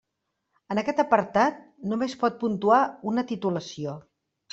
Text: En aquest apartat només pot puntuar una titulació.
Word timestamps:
En 0.75 0.79
aquest 0.81 1.01
apartat 1.03 1.59
només 1.91 2.15
pot 2.23 2.39
puntuar 2.45 2.79
una 3.13 3.25
titulació. 3.33 3.95